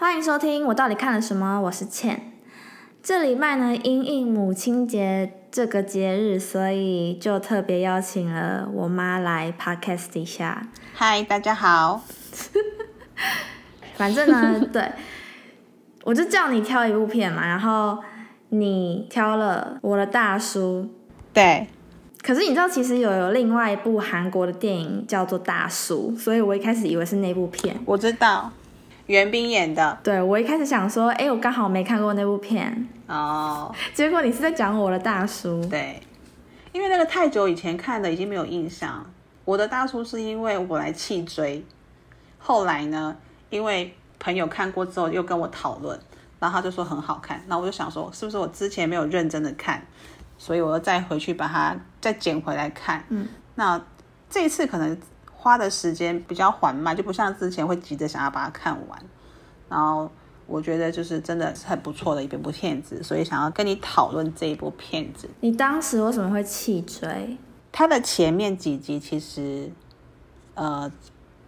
[0.00, 1.60] 欢迎收听，我到底看了什么？
[1.62, 2.32] 我是倩。
[3.02, 10.68] 这礼拜呢，因应母亲节这个节日，所以就特别邀请了我妈来 podcast 底下。
[10.94, 12.00] 嗨，大家好。
[13.96, 14.88] 反正呢，对，
[16.04, 17.98] 我就叫你挑一部片嘛，然后
[18.50, 20.82] 你挑了《我的大叔》。
[21.34, 21.66] 对。
[22.22, 27.76] 可是你知道，其实有有另外一部韩国的电影叫做《大叔》，所以我一开始以为是那部片。
[27.84, 28.52] 我知道，
[29.08, 29.98] 袁冰演的。
[30.02, 32.88] 对，我一开始想说，哎，我刚好没看过那部片。
[33.06, 33.74] 哦。
[33.92, 35.62] 结果你是在讲《我的大叔》。
[35.68, 36.00] 对。
[36.72, 39.04] 因为那个太久以前看的，已经没有印象。
[39.44, 41.64] 我的大叔是因为我来弃追，
[42.38, 43.16] 后来呢，
[43.48, 45.98] 因为朋友看过之后又跟我讨论，
[46.38, 49.82] 然后他就说很好看，那我就想说，是不是我之前没有认真的看？
[50.36, 53.02] 所以我要再回去把它再捡回来看。
[53.08, 53.80] 嗯，那
[54.28, 54.96] 这一次可能
[55.40, 58.98] 花的时间比较缓慢，就不像之前会急着想要把它看完。
[59.68, 60.10] 然后
[60.46, 65.30] 我觉得就是真的是很不错的一部片子，所以想要跟你讨论这一部片子。
[65.40, 67.38] 你当时为什么会弃追？
[67.70, 69.70] 它的前面几集其实，
[70.54, 70.90] 呃，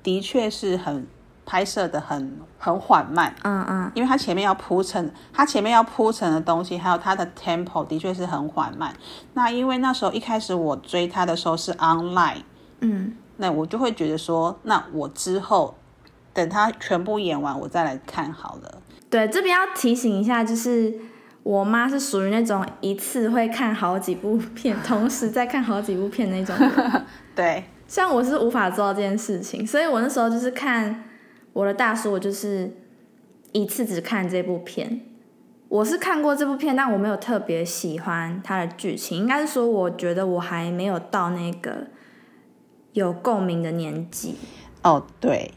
[0.02, 1.06] 的确是很。
[1.46, 8.94] 拍摄的很很缓慢，嗯嗯，因为它前面要铺陈，它前面要铺陈的东西，还有它的 tempo 的确是很缓慢。
[9.34, 12.42] 那因为那时候一开始我追它的时候是 online，
[12.78, 15.74] 嗯，那我就会觉得说，那我之后
[16.32, 18.82] 等他全部演完，我再来看好了。
[19.08, 20.94] 对，这边要提醒一下，就是
[21.42, 26.54] 我妈是属于那种一次会看好几部片， 同时在看好几部片那种。
[27.34, 31.04] 对，像我是无法做到这件事情，所以我那时候就是看。
[31.52, 32.72] 我的大叔，我就是
[33.50, 35.00] 一次只看这部片。
[35.68, 39.18] 我是看过这部片，但我没有特别喜欢它的剧情。
[39.18, 41.88] 应该是说，我觉得我还没有到那个
[42.92, 44.36] 有共鸣的年纪。
[44.82, 45.52] 哦，对，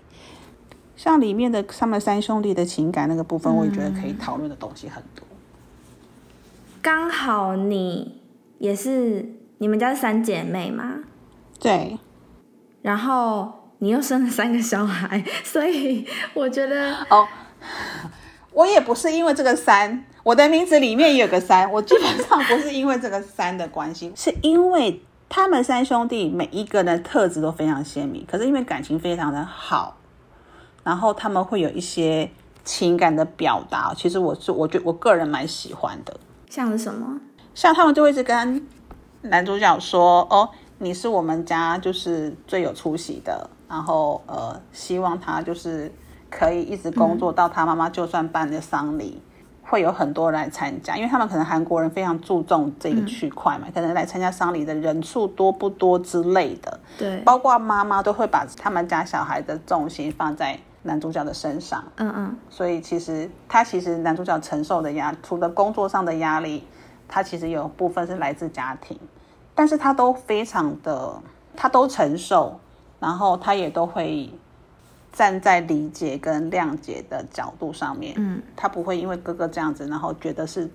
[0.96, 5.26] 像里面的他们三兄弟的情感那个部分，我也觉得可以讨论的东西很多。
[6.82, 8.22] 刚好你
[8.60, 9.26] 也是，
[9.58, 11.00] 你们家是三姐妹吗？
[11.60, 11.98] 对，
[12.82, 13.60] 然后。
[13.80, 17.28] 你又生了三个小孩， 所以我觉得哦，
[18.54, 25.02] 我也不是因为这个三，我的名字里面有个三，我基本上不是因为这个三的关系，是因为
[25.36, 29.98] 他们三兄弟每一个的特质都非常鲜明，可是因为感情非常的好，
[30.84, 32.30] 然后他们会有一些
[32.64, 36.16] 情感的表达，其实我是我觉我个人蛮喜欢的，
[36.52, 37.20] 像是什么？
[37.56, 38.64] 像他们就会一直跟
[39.24, 45.92] 男主角说：“哦，你是我们家就是最有出息的。”然后呃，希望他就是
[46.30, 49.20] 可以一直工作到他妈妈就算办的丧礼，
[49.74, 56.80] 会有很多人来参加，因为他们可能韩国人非常注重这个区块嘛，可能来参加丧礼的人数多不多之类的。
[56.96, 61.84] 对，包括妈妈都会把他们家小孩的重心放在男主角的身上。
[61.96, 62.38] 嗯嗯。
[62.52, 66.68] 所以其实他其实男主角承受的压，除了工作上的压力，
[67.08, 68.96] 他其实有部分是来自家庭，
[69.56, 71.20] 但是他都非常的，
[71.56, 72.60] 他都承受。
[73.00, 74.30] 然后他也都会
[75.14, 80.68] 站在理解跟谅解的角度上面，嗯，他不会因为哥哥这样子，然后觉得是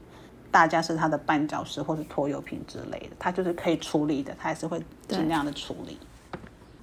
[0.50, 5.98] 大家是他的绊脚石或者拖油瓶之类的，他就是可以处理的，他还是会尽量的处理，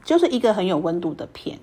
[0.03, 1.57] 就是一个很有温度的片。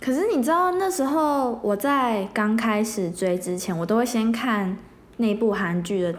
[0.00, 4.76] 可是你知道那时候我在刚开始追之前，我都会先看
[5.18, 6.14] 那部韩剧的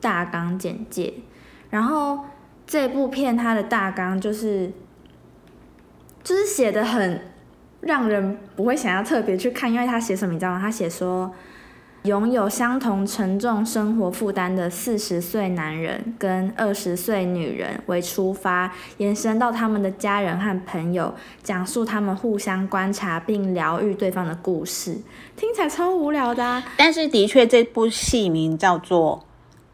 [0.00, 1.12] 大纲简介，
[1.68, 2.20] 然后
[2.66, 4.72] 这部片它的大纲就是。
[6.24, 7.20] 就是写的很
[7.82, 10.60] 让人不会想要特别去看，因为他写什么你知道吗？
[10.60, 11.34] 他写说，
[12.04, 21.12] 拥有相同沉重生活负担的四十岁男人跟二十岁女人为出发，延伸到他们的家人和朋友，
[21.42, 24.98] 讲述他们互相观察并疗愈对方的故事，
[25.36, 26.62] 听起来超无聊的。
[26.76, 29.24] 但是的确，这部戏名叫做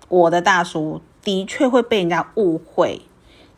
[0.09, 3.03] 《我的大叔》，的确会被人家误会，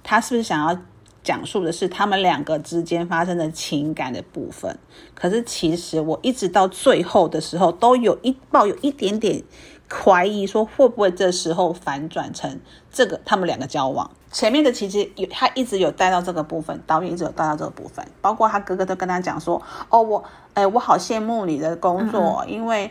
[0.02, 0.76] 他是不是想要？
[1.22, 4.78] 讲述的是他们两个之间发生的情感的部分，
[5.14, 9.42] 可是其实我一直到最后的时候，都有一抱有一点点
[9.88, 12.58] 怀疑，说会不会这时候反转成
[12.90, 14.10] 这个他们两个交往。
[14.32, 20.24] 前面的其实有他一直有带到这个部分，导演一直有带到这个部分，包括他哥哥都跟他讲说：“哦，我
[20.54, 22.90] 哎，我好羡慕你的工作，因为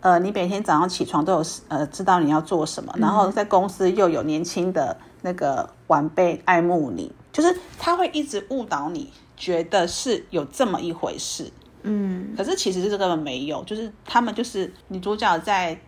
[0.00, 11.52] 呃，你每天早上起床都有呃知道你要做什么，然后在公司又有年轻的那个晚辈爱慕你。”就是他会一直误导你，觉得是有这么一回事，
[11.82, 15.80] 嗯，可是其实是根本没有，就是他们就是女主角在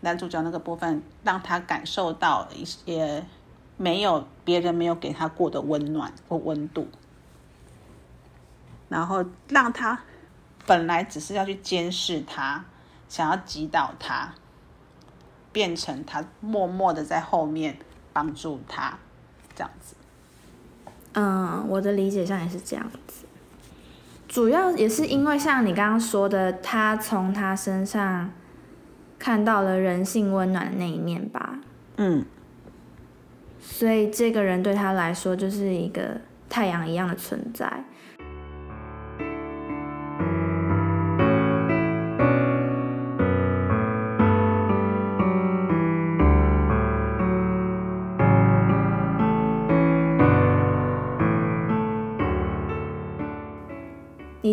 [0.00, 3.24] 男主角那个部分，让他感受到一些
[3.76, 6.88] 没有别人没有给他过的温暖或温度，
[8.88, 10.02] 然后让他
[10.66, 12.64] 本来只是要去监视他，
[13.08, 14.34] 想要击倒他，
[15.52, 17.78] 变成他默默的在后面
[18.12, 18.98] 帮助他，
[19.54, 19.94] 这样子。
[21.14, 23.24] 嗯，我的理解上也是这样子。
[24.28, 28.30] 主要也是因为像你刚刚说的，他从他身上
[29.18, 31.60] 看到了人性温暖的那一面吧。
[31.98, 32.24] 嗯，
[33.60, 37.84] 所以这个人对他来说就是一个太阳一样的存在。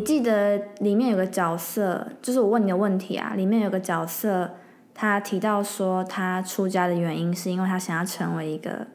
[0.09, 4.55] 记得里面有个角色，就是我问你的问题啊，里面有个角色，
[4.91, 8.87] 他提到说他出家的原因是因为他想要成为一个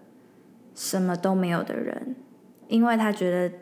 [0.74, 2.16] 什么都没有的人，
[2.66, 3.54] 因为他觉得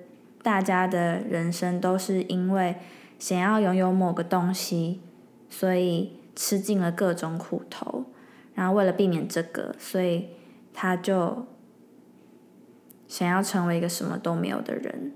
[0.43, 2.77] 大家的人生都是因为
[3.19, 5.03] 想要拥有某个东西，
[5.51, 8.07] 所以吃尽了各种苦头，
[8.55, 10.31] 然后为了避免这个，所以
[10.73, 11.45] 他就
[13.07, 15.13] 想要成为一个什么都没有的人。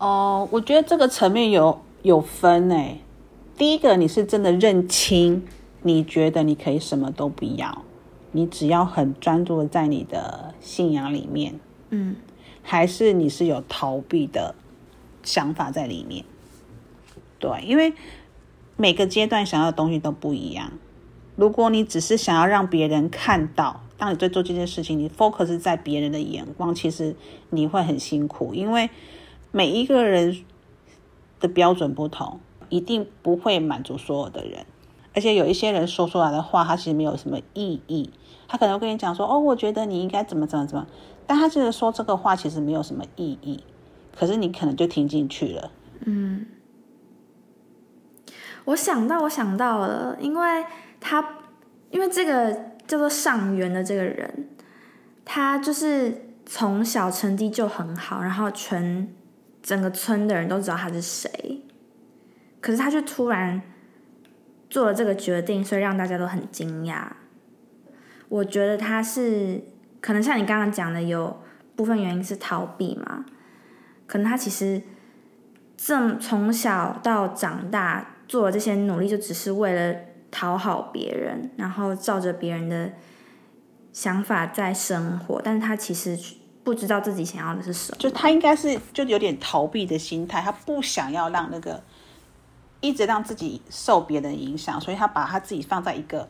[0.00, 3.02] 哦，我觉得这个层面有有分诶。
[3.58, 5.46] 第一个，你是真的认清，
[5.82, 7.82] 你觉得你可以什么都不要，
[8.32, 11.60] 你只要很专注的在你的信仰里面，
[11.90, 12.16] 嗯，
[12.62, 14.54] 还是你是有逃避的
[15.22, 16.24] 想法在里面？
[17.38, 17.92] 对，因为
[18.78, 20.72] 每个阶段想要的东西都不一样。
[21.36, 27.14] 如果你只是想要让别人看到，当你在做这件事情，你 focus 在别人的眼光，其实
[27.50, 28.88] 你会很辛苦，因为。
[29.52, 30.44] 每一个人
[31.40, 34.64] 的标准不同，一定不会满足所有的人。
[35.12, 38.12] 而且有一些人说出来的话，他其实没有什么意义。
[38.46, 40.86] 他可能会跟你讲说：“哦，我觉得你应该怎么怎么怎么。”
[41.26, 43.62] 但他其实说这个话其实没有什么意义。
[44.16, 45.70] 可是你可能就听进去了。
[46.04, 46.46] 嗯，
[48.66, 50.64] 我想到，我想到了，因为
[51.00, 51.38] 他，
[51.90, 52.52] 因为这个
[52.86, 54.48] 叫做上元的这个人，
[55.24, 59.12] 他就是从小成绩就很好，然后全。
[59.62, 61.62] 整个村的人都知道他是谁，
[62.60, 63.60] 可是他却突然
[64.70, 67.08] 做了这个决定，所以让大家都很惊讶。
[68.28, 69.62] 我觉得他是
[70.00, 71.42] 可能像你刚刚讲的，有
[71.76, 73.26] 部分原因是逃避嘛。
[74.06, 74.80] 可能他其实
[75.76, 82.92] 这么从小到长大做了这些努力，就只是为了讨好别人，然后照着别人的
[83.92, 86.18] 想法在生活，但是他其实。
[86.70, 91.82] 不知道自己想要的是什么，就他应该是就有点逃避的心态，他不想要让那个
[92.80, 96.28] 一直让自己受别人影响，所以他把他自己放在一个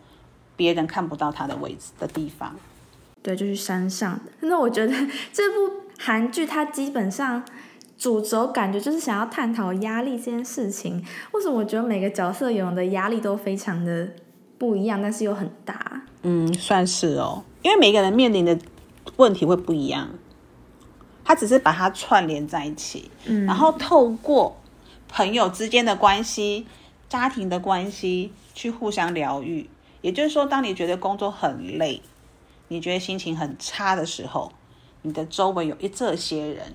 [0.57, 2.57] 别人看不到他的位置的地方。
[3.23, 4.49] 对，就是山上的。
[4.49, 4.95] 那我觉得
[5.31, 7.45] 这部韩剧它基本上
[7.99, 11.05] 主轴感觉就是想要探讨压力这件事情。
[11.33, 14.09] 为什么我觉得每个角色有的压力都非常的
[14.57, 16.03] 不一样，但是又很大？
[16.23, 18.59] 嗯，算是哦，因为每个人面临的
[19.17, 20.09] 问题会不一样。
[21.31, 24.56] 他只是把它串联在一起，嗯，然后透过
[25.09, 26.67] 朋友之间的关系、
[27.09, 29.71] 家庭的关系去互相疗愈。
[30.00, 32.03] 也就是说，当你觉得工作很累，
[32.67, 34.50] 你觉得心情很差的时候，
[35.03, 36.75] 你的周围有一这些人，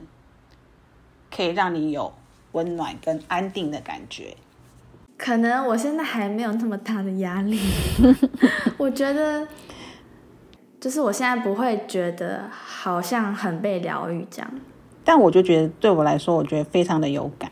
[1.29, 2.13] 可以让你有
[2.53, 4.37] 温暖跟安定的感觉。
[5.17, 7.59] 可能我现在还没有那么大的压力，
[8.79, 9.45] 我觉得。
[10.85, 14.51] 就是我现在不会觉得好像很被疗愈这样，
[15.03, 17.49] 但我就觉得对我来说，我觉得非常的有感。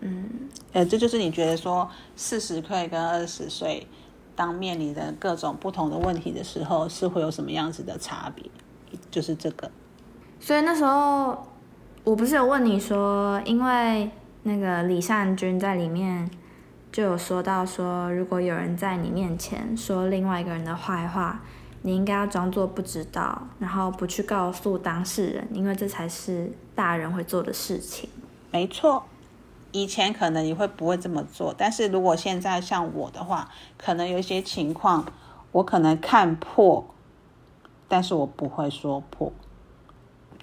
[0.00, 0.28] 嗯，
[0.72, 3.86] 呃，这就是你觉得说四十岁跟二十岁，
[4.34, 8.44] 当面临的各种不同的问题的时候，是会有什么样子的差别？
[9.12, 9.70] 就是这个。
[10.40, 11.46] 所以那时候
[12.02, 14.10] 我不是有问你说，因为
[14.42, 16.28] 那个李善君在里面
[16.90, 21.40] 就有说到说，如果有人在你面前说另外一个人的坏话。
[21.82, 28.08] 你应该要装作不知道，然后不去告诉当事人，因为这才是大人会做的事情。
[28.50, 29.04] 没错，
[29.72, 35.06] 以前可能你会不会这么做，但是如果现在像我的话，可能有一些情况
[35.52, 36.84] 我可能看破，
[37.88, 39.32] 但是我不会说破，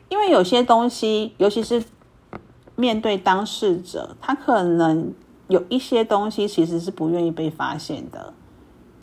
[0.09, 1.83] 因为有些东西，尤其是
[2.75, 5.13] 面对当事者，他可能
[5.49, 8.33] 有一些东西其实是不愿意被发现的。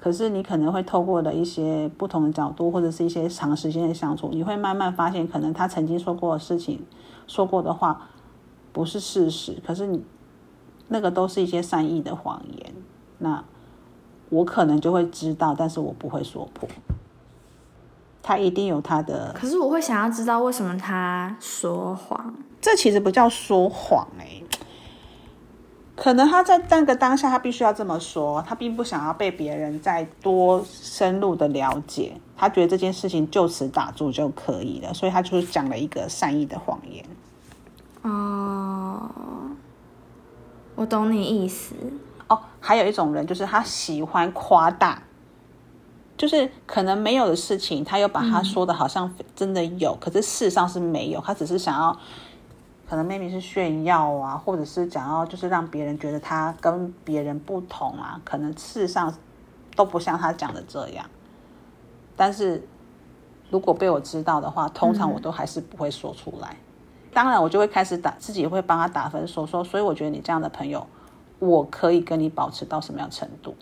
[0.05, 6.85] 可是你可能会透过的一些不同的角度，或者是一些长时间的相处，你会慢慢发现，可能他曾经说过的事情、
[7.27, 8.03] 说过的话
[8.71, 9.57] 不是事实。
[9.67, 10.05] 可是你
[10.89, 12.75] 那个都是一些善意的谎言，
[13.17, 13.43] 那
[14.29, 16.69] 我可能就会知道，但是我不会说破。
[18.23, 19.33] 他一定有他的。
[19.35, 22.35] 可是我会想要知道为什么他说谎。
[22.61, 24.43] 这其实不叫说谎哎，
[25.97, 37.05] 可能他在那个当下，他必须要这么说，他并不想要被别人再多深入的了解，他觉得这件事情就此打住就可以了，所以他就是讲了一个善意的谎言。
[38.03, 39.09] 哦，
[40.75, 41.75] 我懂你意思。
[42.27, 45.03] 哦，还有一种人就是他喜欢夸大，
[46.17, 51.97] 就是可能没有的事情，他又把他说的好像真的有，可是事实上是没有，他只是想要，
[52.95, 59.13] 可能 maybe 是炫耀啊，或者是想要就是让别人觉得他跟别人不同啊，可能事实上
[59.75, 61.05] 都不像他讲的这样。
[62.15, 62.65] 但是
[63.51, 66.57] 如果被我知道的话，通常我都还是不会说出来。
[67.13, 70.87] 当然，我就会开始打自己会帮他打分，说说，所以我觉得你这样的朋友。
[71.41, 73.57] 我可以跟你保持到什么样程度？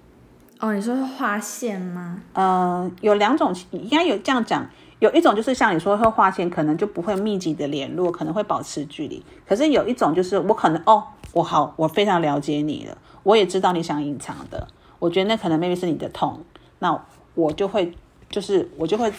[0.63, 2.21] 哦，你说是划线吗？
[2.35, 4.65] 嗯，有两种，应该有这样讲。
[5.01, 9.21] 有一种就是像你说会划线，可能就不会密集的联络，可能会保持距离。
[9.45, 11.03] 可是有一种就是我可能哦，
[11.33, 14.69] 我好，我非常了解你了，我也知道你想隐藏的。
[15.01, 16.39] 我觉得那可能 maybe 是你的痛，
[16.79, 16.97] 那
[17.35, 17.93] 我就会
[18.31, 19.13] 就是我就会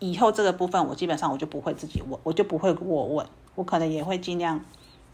[0.00, 4.60] 以后这个部分，我基本上我就不会自己问，我就不会过问，我可能也会尽量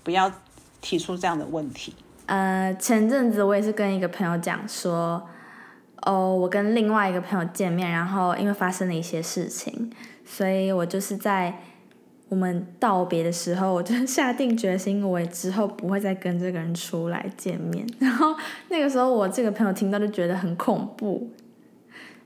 [0.03, 0.33] 不要
[0.81, 1.95] 提出这样的问题。
[2.25, 5.23] 呃，前阵子我也是跟一个朋友讲说，
[6.03, 9.91] 哦，我跟另外一个朋友见面，然后因为发生了一些事情，
[10.25, 11.61] 所以我就是在
[12.29, 17.87] 我们道别的时候，我就 下定决心，我之后不会再跟这个人出来见面。
[17.99, 18.35] 然后
[18.69, 21.31] 那个时候，我这个朋友听到就觉得很恐怖，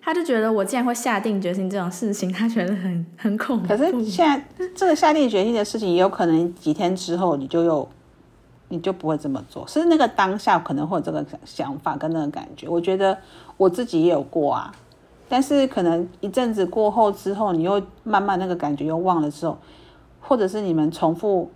[0.02, 3.68] 他就觉得我竟然会下定决心这种事情，他觉得很很恐怖。
[3.68, 4.42] 可是现在
[4.74, 7.88] 这个下定决心的事情，也有可能几天之后你就又。
[8.72, 12.68] 你就不会这么做，是那个当下可能会有这个想法跟那个感觉。
[12.68, 13.18] 我觉得
[13.56, 14.72] 我自己也有过啊，
[15.28, 19.58] 但是可能一阵子过后之后，你又慢慢那个感觉又忘了之后，
[20.20, 21.50] 或者是你们重复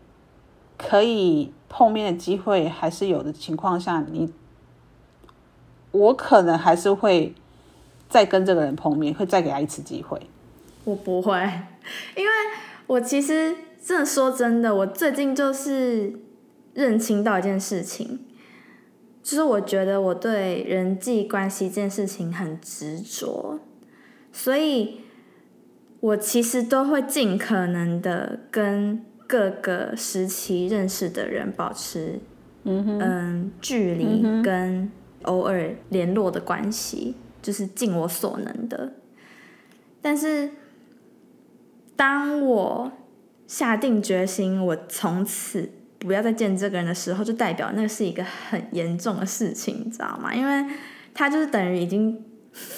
[0.76, 4.32] 可以碰面的机会还是有的情况下，你
[5.92, 7.32] 我可能还是会
[8.08, 10.20] 再跟这个人碰面，会再给他一次机会。
[10.82, 11.32] 我不会，
[12.16, 12.32] 因为
[12.88, 16.23] 我其实真的说真的，我最近就是。
[16.74, 18.18] 认清到一件事情，
[19.22, 23.60] 就是我觉得我对人际关系这件事情很执着，
[24.32, 25.02] 所以
[26.00, 32.18] 我其实都会尽可能的跟各个时期认识的人保持
[32.64, 34.90] 嗯距离跟
[35.22, 38.94] 偶尔联络的关系，就是尽我所能的。
[40.02, 40.50] 但是
[41.94, 42.92] 当我
[43.46, 45.70] 下定决心，我从此。
[46.06, 50.34] 不要再见这个人的时候，就代表那是一个很严重的事情，你知道吗？
[50.34, 50.64] 因为
[51.14, 52.22] 他就是等于已经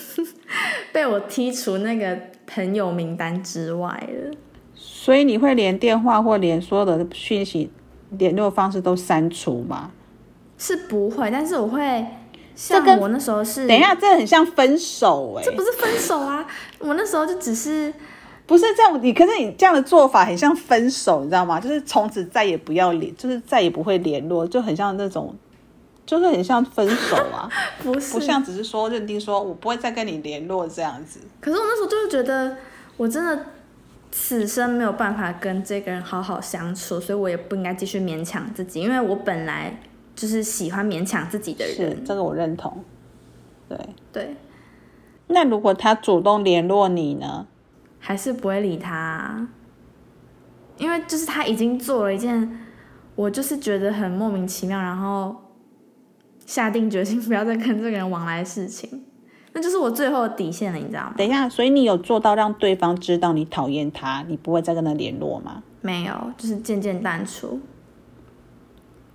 [0.92, 2.16] 被我剔除那个
[2.46, 4.36] 朋友名单之外了。
[4.74, 7.70] 所以你会连电话或连所有的讯息
[8.10, 9.90] 联络方式都删除吗？
[10.58, 12.06] 是不会，但是我会
[12.54, 16.46] 像我那时候是，等一下，这很像分手哎，这不是分手啊！
[16.78, 17.92] 我那时候就只是。
[18.46, 21.58] 不是这样，你可是你这样的做法很像分手，你知道吗？
[21.58, 25.34] 就是从此再也不要联，就是再也不会联络，就很像那种，
[26.06, 27.50] 就是很像分手啊，
[27.82, 31.18] 不是不像只是说认定说我不会再跟你联络这样子。
[31.40, 32.56] 可是我那时候就是觉得，
[32.96, 33.46] 我真的
[34.12, 39.76] 此生没有办法跟这个人好好相处，所以我也不应该继续勉强自己，因为我本来
[40.14, 42.84] 就是喜欢勉强自己的人，这个我认同。
[43.68, 43.76] 对
[44.12, 44.36] 对，
[45.26, 47.48] 那如果他主动联络你呢？
[48.06, 49.48] 还是不会理他，
[50.78, 52.56] 因为就是他已经做了一件
[53.16, 55.34] 我就是觉得很莫名其妙，然后
[56.46, 59.04] 下定决心不要再跟这个人往来的事情，
[59.54, 61.14] 那就是我最后的底线了，你知道吗？
[61.16, 65.64] 等一下，所以你有做到让对方知道你讨厌他，你不会再跟他联络吗？
[65.80, 67.60] 没有，就是渐渐淡出。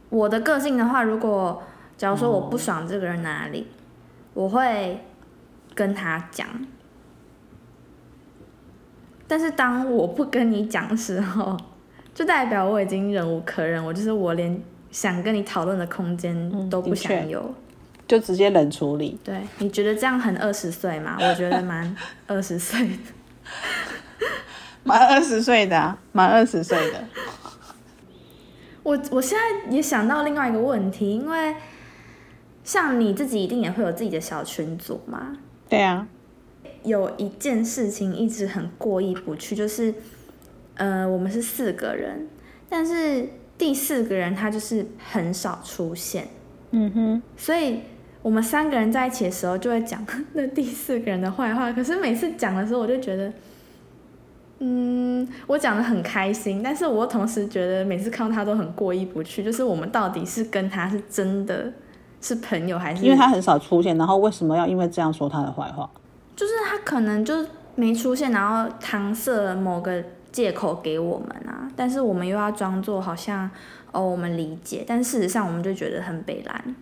[0.10, 1.64] 我的个性的话，如果
[1.96, 3.68] 假如说我不爽这个人哪里，
[4.34, 5.00] 我会
[5.74, 6.46] 跟他讲。
[9.32, 11.58] 但是当我不跟你讲的时候，
[12.14, 14.62] 就代表我已经忍无可忍，我就是我连
[14.92, 17.56] 想跟你讨论的空间都不想有，
[18.06, 19.18] 就直接冷处理。
[19.24, 21.16] 对，你觉得这样很二十岁吗？
[21.18, 21.96] 我觉得蛮
[22.28, 22.94] 二十岁的，
[24.84, 27.02] 蛮二十岁的，蛮二十岁的。
[28.84, 31.56] 我我现在也想到另外一个问题，因为
[32.66, 35.38] 像你自己一定也会有自己的小群组嘛？
[35.70, 36.06] 对啊。
[36.84, 39.94] 有一件事情一直很过意不去，就是，
[40.76, 42.28] 呃，我们是四个人，
[42.68, 46.28] 但是第四个人他就是很少出现，
[46.72, 47.82] 嗯哼，所以
[48.22, 53.32] 我们三个人在一起的时候就会讲 那第四个人的坏话，可是每次讲的时候我就觉得，
[54.60, 61.72] 嗯，我讲的很开心，但是我同时觉得每次看到他都很过意不去，就是我们到底是跟他是真的
[62.22, 63.04] 是朋友还是？
[63.04, 65.90] 因为他很少出现，然后为什么要因为这样说他的坏话？
[66.42, 73.48] 就是他可能就是没出现，然后搪塞了某个借口给我们啊，但是我们又要装作好像
[73.92, 76.76] 哦我们理解，但事实上我们就觉得很北蓝。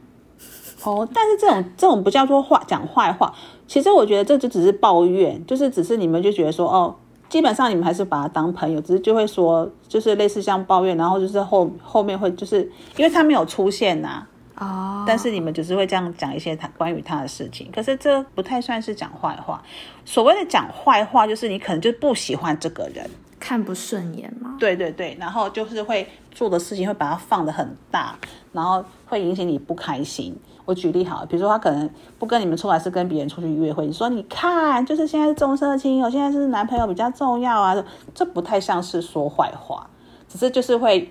[0.85, 3.35] 哦，但是这种这种不叫做话讲坏话，
[3.67, 6.95] 其实我觉得这就只是抱怨，就是只是你们就觉得说哦，
[7.27, 12.61] 基本上你们还是把他当朋友，只是就会说就是类似像抱怨，然后就是后后面会就是
[12.95, 14.25] 因为他没有出现呐、
[14.59, 19.63] 哦，但是你们只是会这样讲一些他关于他的事情，可是这不太算是讲坏话。
[20.05, 24.55] 所谓的讲坏话，就是你可能就不喜欢这个人，看不顺眼嘛。
[24.59, 28.15] 对对对，然后就是会做的事情会把它放得很大，
[28.51, 30.35] 然后会引起你不开心。
[30.65, 31.89] 我举例好了，比如说他可能
[32.19, 39.89] 不跟你们出来，是跟别人出去约会，你说你看，就是现在是重色轻友，现在是男朋友比较重要啊，这不太像是说坏话，
[40.27, 41.09] 只是就是会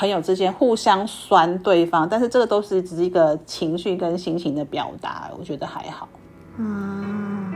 [0.00, 6.08] 朋友之间互相酸对方，但是这个都是只是一个情绪跟心情的表达，我觉得还好。
[6.56, 7.52] 嗯，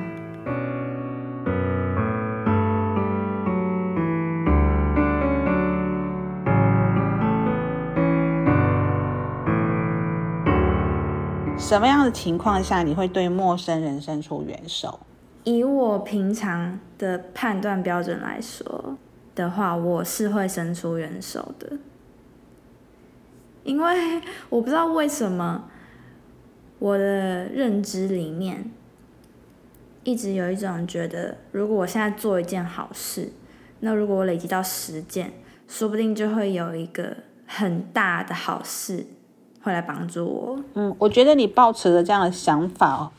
[11.56, 15.00] 什么样的情况下你会对陌生人伸出援手？
[15.44, 18.98] 以我平常的判断标准来说
[19.34, 21.78] 的话，我是会伸出援手的，
[23.64, 25.64] 因为我不知道为什么
[26.78, 28.70] 我的认知里面
[30.04, 33.32] 一直有一种觉得，如果我现在做一件好事，
[33.80, 35.32] 那如果我累积到十件，
[35.66, 37.16] 说不定就会有一个
[37.46, 39.06] 很大的好事
[39.62, 40.64] 会来帮助我。
[40.74, 43.10] 嗯，我觉得你抱持的这样的想法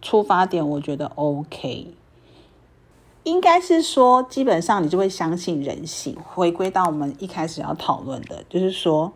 [0.00, 1.94] 出发点，我觉得 OK。
[3.24, 6.16] 应该是说，基本上你就会相信人性。
[6.24, 9.12] 回归到我们一开始要讨论的，就是说，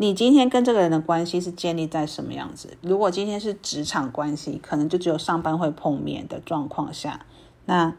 [0.00, 2.78] 你今天跟这个人的关系是建立在什么样子？
[2.82, 7.26] 如果今天是职场关系，可能就只有上班会碰面的状况下，
[7.64, 7.92] 那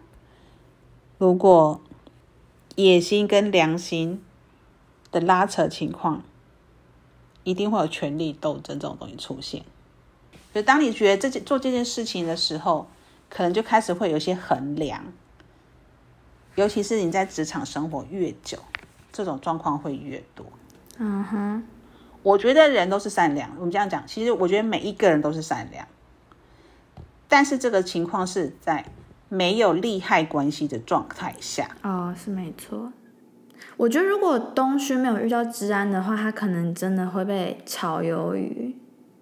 [1.18, 1.82] 如果
[2.76, 4.24] 野心跟良心
[5.12, 6.24] 的拉扯情况，
[7.44, 9.66] 一定会有权力斗争这种东西出现。
[10.54, 12.88] 就当你觉得这件做这件事情的时候，
[13.30, 15.04] 可能就开始会有一些衡量，
[16.56, 18.58] 尤其是你在职场生活越久，
[19.12, 20.46] 这种状况会越多。
[20.98, 21.64] 嗯哼，
[22.24, 25.88] 我觉得人都是善良，我们这样讲，其实我觉得每一个人都是善良，
[27.28, 28.86] 但是这个情况是在
[29.30, 31.70] 没有利害关系的状态下。
[31.84, 32.92] 哦，是没错。
[33.78, 38.76] 我觉得如果东勋没有遇到治安的话，他可能真的会被炒鱿鱼，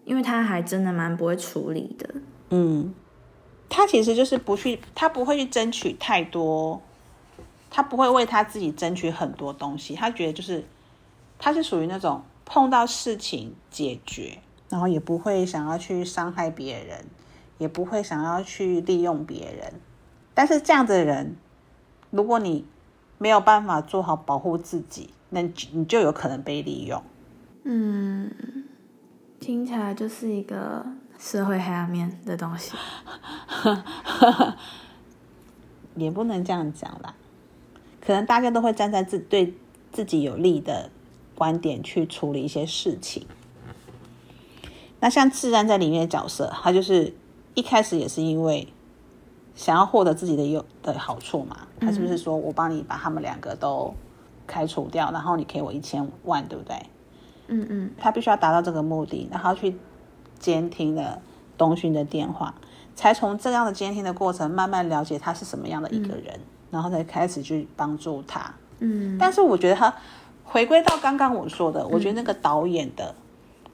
[0.03, 2.09] 因为他还真的蛮不会处理的。
[2.49, 2.93] 嗯，
[3.69, 6.81] 他其实就是不去，他不会去争取太多，
[7.69, 9.93] 他不会为他自己争取很多东西。
[9.93, 10.63] 他觉得就是
[11.37, 17.05] 他是属于那种碰到事情解决，然后也不会想要去伤害别人，
[17.57, 19.73] 也不会想要去利用别人。
[20.33, 21.35] 但是这样的人，
[22.09, 22.65] 如果你
[23.17, 27.03] 没有办法做好保护自己，那你你就有可能被利用。
[27.63, 28.31] 嗯，
[29.39, 30.85] 听起来就是一个
[31.19, 32.73] 社会黑暗面的东西。
[35.95, 37.13] 也不能这样讲啦，
[37.99, 39.53] 可能大家都会站在自对
[39.91, 40.89] 自己有利的
[41.37, 43.27] 观点去处理一些事情。
[44.99, 47.13] 那像自然在里面的角色，他就是
[47.53, 48.67] 一开始也是因为
[49.53, 53.93] 想要获得自己的有的好处嘛，他是不是说我帮你把他们两个都
[54.47, 56.75] 开除掉，然后你给我一千万，对不对？
[57.47, 59.77] 嗯嗯，他必须要达到这个目的，然后去
[60.39, 61.21] 监听了
[61.57, 62.55] 东勋的电话，
[62.95, 66.39] 才从这样的监听的过程慢慢了解他是什么样的一个人，
[66.71, 68.53] 然后才开始去帮助他。
[68.79, 69.93] 嗯，但是我觉得他
[70.49, 73.13] 回归到刚刚我说的，我觉得那个导演的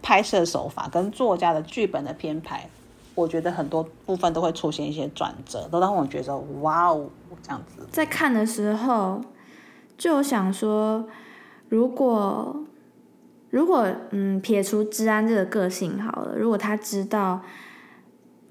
[0.02, 2.68] 拍摄手法跟作家的剧本的编排，
[3.14, 7.08] 我觉得很多部分都会出现一些转折，都让我觉得哇哦
[7.44, 7.88] 这样子。
[7.92, 9.22] 在看的时候
[9.98, 11.08] 就想说，
[11.70, 12.66] 如果
[13.52, 17.40] 如果嗯撇除治安这个个性好了，如果他知道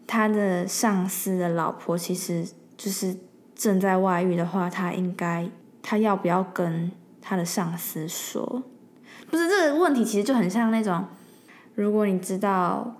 [0.07, 3.17] 他的上司的老婆其实就是
[3.57, 5.51] 正在外遇的话，他应该
[5.83, 6.91] 他要不要跟
[7.23, 8.63] 他的上司说？
[9.31, 11.07] 不是这个问题，其实就很像那种，
[11.75, 12.97] 如果你知道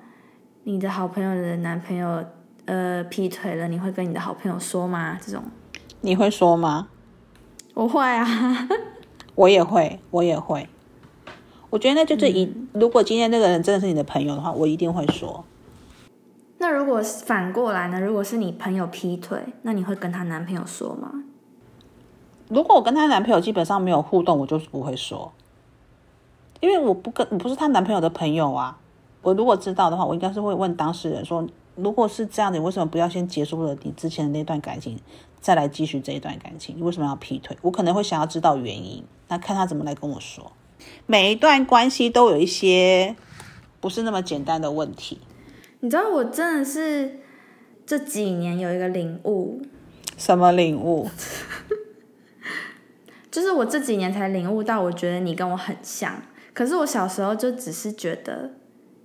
[0.65, 2.25] 你的好朋友的男朋友
[2.65, 5.19] 呃劈腿了，你会跟你的好朋友说吗？
[5.21, 5.43] 这种
[6.01, 6.89] 你会说吗？
[7.75, 8.69] 我会啊，
[9.35, 10.69] 我也会，我也会。
[11.71, 15.45] 我觉得那就是一，如果今天那个人真的是你的朋友的话，我一定会说。
[16.59, 18.01] 那如果反过来呢？
[18.01, 21.25] 如果是你朋友劈腿，那你会跟她男朋友说吗？
[22.53, 25.33] 如果我跟她男朋友基本上没有互动，我就是不会说，
[26.61, 28.79] 因为我不跟我不是她男朋友的朋友啊。
[29.23, 34.99] 我如果知道的话，我应该是会问当事人说，如果是这样的，你为什么不要先结束了你之前的那段感情，
[35.41, 36.77] 再来继续这一段感情？
[36.77, 37.57] 你为什么要劈腿？
[37.63, 40.51] 我可能会想要知道原因，那看他怎么来跟我说。
[41.07, 43.15] 每一段关系都有一些
[43.81, 45.21] 不是那么简单的问题。
[45.79, 47.21] 你知道，我真的是
[47.87, 49.63] 这几年有一个领悟，
[50.17, 51.09] 什么领悟？
[53.33, 56.13] 就是我这几年才领悟到，我觉得你跟我很像，
[56.53, 58.51] 可是我小时候就只是觉得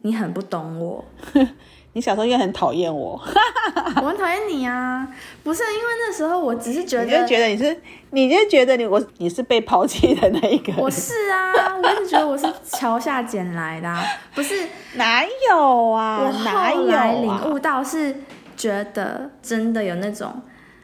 [0.01, 1.05] 你很不懂我。
[1.93, 3.19] 你小时候应该很讨厌我，
[3.95, 5.07] 我很讨厌你啊！
[5.43, 10.71] 不是因为那时候我只是觉得，你就觉得你是，你就觉得你我你是被抛弃的那一个。
[10.77, 13.95] 我是啊，我一直觉得我是桥下捡来的，
[14.35, 14.53] 不是
[14.93, 16.19] 哪有啊？
[16.21, 18.13] 我哪有来领悟到是
[18.55, 20.31] 觉得真的有那种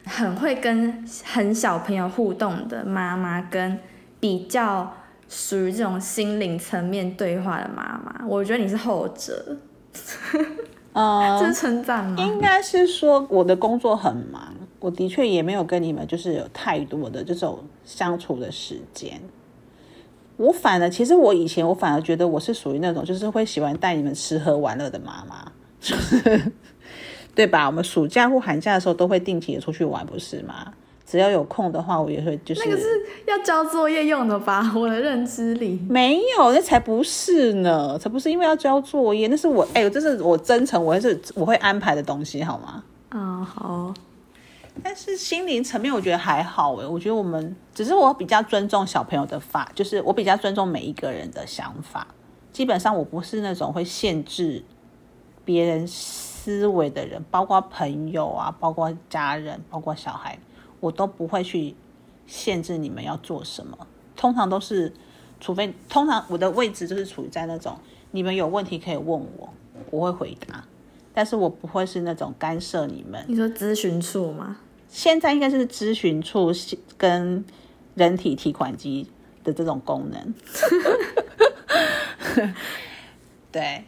[0.04, 3.78] 很会跟很小朋友互动的妈妈，跟
[4.20, 4.94] 比较
[5.28, 8.26] 属于这种心灵层面对话的妈妈。
[8.26, 9.56] 我觉得你是后者。
[10.92, 12.16] 呃， 这是称赞吗？
[12.18, 19.20] 应该是说我的工作很忙，我的确也没有跟你们就是有太多的这种相处的时间。
[20.36, 25.52] 我反而，其实我以前我反而觉得我是属于那种就是会喜欢带你们吃喝玩乐的妈妈，
[27.34, 27.66] 对吧？
[27.66, 30.72] 我们暑假或寒假的时候都会定期的出去玩，不是吗？
[31.06, 32.86] 只要有空的话，我也会就是那个是
[33.26, 34.72] 要交作业用的吧？
[34.74, 42.82] 我的认知里没有，那才不是呢，才不是因为要交作业，那是我哎，这是我真诚，我还是我会安排的东西，好吗？
[43.10, 43.94] 啊，好。
[44.82, 52.06] 但是心灵层面，我觉得还好哎，我觉得我们只是我比较尊重小朋友的法，就是我比较尊重每一个人的想法。
[52.50, 54.64] 基本上我不是那种会限制
[55.44, 55.86] 别人
[56.44, 60.38] 思维的人，包括朋友啊，包括家人，包括小孩。
[60.80, 61.74] 我都不会去
[62.26, 64.92] 限制你们要做什么，通常都是，
[65.40, 67.78] 除非通常我的位置就是处于在那种
[68.10, 69.54] 你们有问题可以问我，
[69.90, 70.62] 我会回答，
[71.14, 73.24] 但是我不会是那种干涉你们。
[73.26, 74.58] 你说咨询处吗？
[74.88, 76.52] 现在应该是咨询处
[76.98, 77.42] 跟
[77.94, 79.08] 人体提款机
[79.42, 80.34] 的这种功能。
[83.50, 83.84] 对，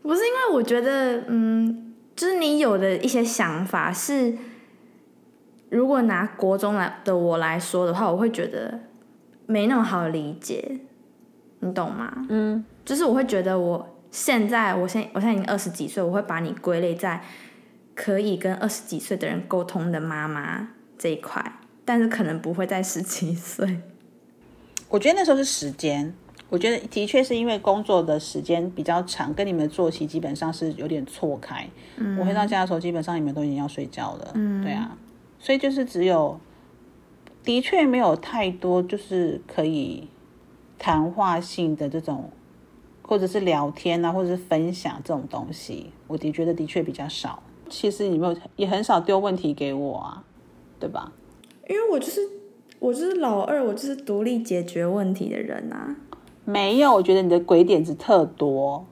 [0.00, 1.89] 不是因为我觉得，嗯，
[2.20, 4.36] 就是你有的一些想法是。
[5.70, 8.80] 如果拿国中来的我来说的话，我会觉得
[9.46, 10.80] 没那么好理解，
[11.60, 12.26] 你懂吗？
[12.28, 17.22] 嗯，就是我会觉得我现在，我现我现在已经二十几岁，我会把你归类在
[17.94, 21.40] 可以跟二十几岁的人沟通的妈妈这一块，
[21.84, 23.80] 但是可能不会在十七岁。
[24.88, 26.12] 我觉得那时候是时间，
[26.50, 31.66] 我觉得的确是因为工作的时间比较长，跟你们的作息基本上是有点错开。
[31.96, 34.32] 嗯，我回到家的时候，基本上你们都已经要睡觉了。
[34.34, 34.98] 嗯，对啊。
[35.38, 36.38] 所以就是只有，
[37.44, 40.08] 的确没有太多就是可以
[40.76, 42.30] 谈话性的这种，
[43.00, 47.42] 或者是聊天啊，或者是分享这种东西，我的觉得的确比较少。
[47.68, 50.24] 其实你没有也很少丢问题给我啊，
[50.80, 51.12] 对吧？
[51.68, 52.20] 因为我就是
[52.80, 55.94] 我就是老二，我就是独立解决问题的人啊。
[56.44, 58.84] 没有，我觉得你的鬼点子特多。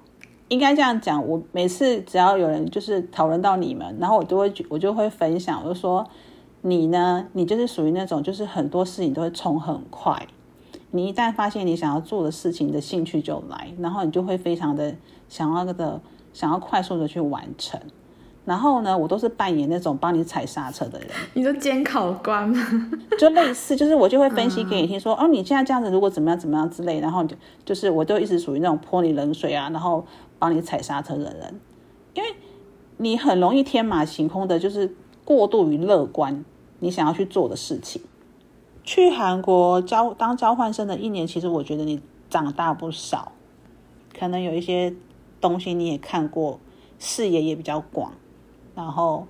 [0.49, 6.07] 应该这样讲，我每次只要有人就是讨论到你们，然后我就会我就会分享，我就说。
[6.61, 7.29] 你呢？
[7.35, 10.27] 你就是属于那种，就是很多事情都会冲很快。
[10.91, 14.93] 你一旦发现你想要做的事情的兴趣就来，然后你就会非常的
[15.29, 16.01] 想要的，
[16.33, 17.81] 想要快速的去完成。
[18.49, 21.09] 然后呢，我都是扮演那种帮你踩刹车的人。
[21.35, 22.67] 你说监考官吗？
[23.21, 30.07] 就类似，就是我就会分析给你听，说 哦，你现在这样子，如果怎么样怎么样之类，然后就就是我都一直属于那种泼你冷水啊，然后
[30.39, 31.61] 帮你踩刹车的人，
[32.15, 32.31] 因为
[32.97, 34.95] 你很容易天马行空的，就是
[35.27, 36.43] 过度于乐观。
[36.81, 38.01] 你想要去做的事情，
[38.83, 43.33] 去韩国交当交换生的一年，其实我觉得你长大不少，
[44.19, 44.95] 可能有一些
[45.41, 46.61] 东西你也看过，
[46.99, 48.13] 视野也比较广，
[48.79, 49.27] 然后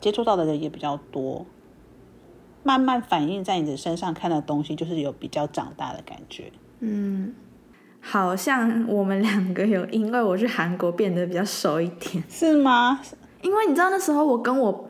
[0.00, 1.44] 接触到的人也比较多，
[2.62, 6.52] 慢慢反映在你的身上看的东西，就是有比较长大的感觉。
[6.78, 7.34] 嗯，
[8.00, 13.00] 好像我们两个有因为我去韩国变得比较熟一点，是吗？
[13.42, 14.88] 因为你知道那时候我跟我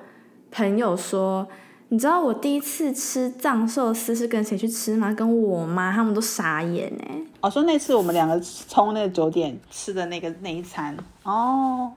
[0.50, 1.48] 朋友说。
[1.88, 5.12] 你知道我第一次吃藏寿司是跟谁去吃吗？
[5.12, 7.20] 跟我妈，他们都傻眼哎。
[7.42, 11.92] 哦，说那次我们两个冲那个酒店吃的那个那一餐哦，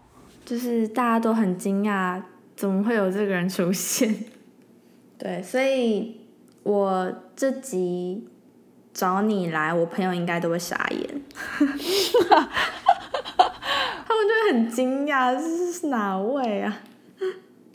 [0.46, 2.22] 就是大家都很惊讶，
[2.56, 4.16] 怎么会有这个人出现？
[5.18, 6.22] 对，所以
[6.64, 8.28] 我这集
[8.94, 11.78] 找你来，我朋友应该都会傻眼， 他们
[14.28, 16.78] 就会很惊讶，这是哪位啊？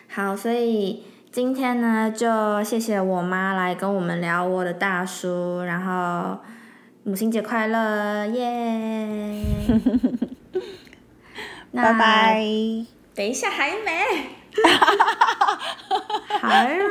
[0.08, 1.02] 好，所以。
[1.32, 6.40] 今天呢，就谢谢我妈来跟我们聊我的大叔，然后
[7.04, 9.40] 母亲节快乐，耶！
[11.72, 12.42] 拜拜。
[13.14, 13.90] 等一下，还没。
[16.40, 16.84] 还有。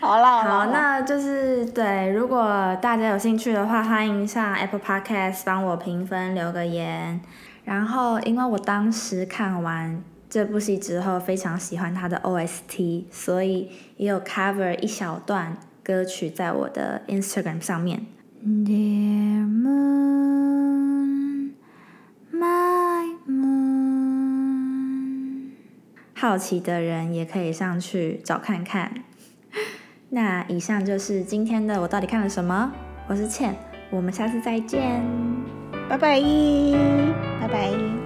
[0.00, 2.10] 好了，好，那就是对。
[2.10, 7.20] 如果大家有兴趣的话，欢迎上 Apple Podcast 帮我评分留个言。
[7.64, 18.06] 然后，因为我当时看完这部戏之后，非常喜欢它的 OST，所以也有 cover 一小段歌曲在我的 Instagram 上面。
[18.44, 19.46] Dear
[26.20, 28.92] 好奇的人也可以上去找看看。
[30.10, 32.70] 那以上就是今天的我到底看了什么？
[33.08, 33.56] 我是倩，
[33.88, 35.02] 我们下次再见，
[35.88, 36.20] 拜拜，
[37.40, 37.99] 拜拜。